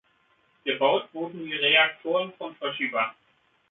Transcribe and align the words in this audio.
Gebaut 0.65 1.09
wurden 1.13 1.45
die 1.45 1.53
Reaktoren 1.53 2.33
von 2.35 2.57
Toshiba. 2.57 3.13